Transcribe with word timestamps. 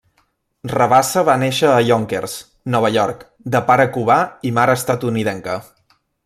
Rabassa 0.69 1.21
va 1.27 1.35
néixer 1.43 1.69
a 1.73 1.83
Yonkers, 1.87 2.33
Nova 2.77 2.91
York, 2.97 3.21
de 3.57 3.63
pare 3.69 3.87
cubà 3.99 4.19
i 4.51 4.55
mare 4.61 4.79
estatunidenca. 4.83 5.61